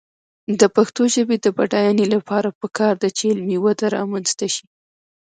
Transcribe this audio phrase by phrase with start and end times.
[0.59, 4.65] د پښتو ژبې د بډاینې لپاره پکار ده چې علمي وده رامنځته شي.